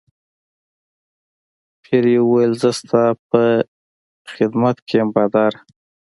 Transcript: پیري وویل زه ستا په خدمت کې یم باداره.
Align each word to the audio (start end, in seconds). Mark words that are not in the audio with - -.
پیري 1.83 2.15
وویل 2.21 2.53
زه 2.61 2.69
ستا 2.79 3.03
په 3.29 3.41
خدمت 4.33 4.75
کې 4.87 4.95
یم 4.99 5.09
باداره. 5.15 5.59